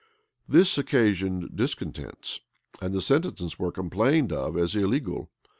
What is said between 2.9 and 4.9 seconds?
the sentences were complained of as